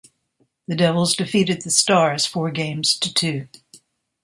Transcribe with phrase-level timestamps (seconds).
[0.67, 3.47] The Devils defeated the Stars, four games to two.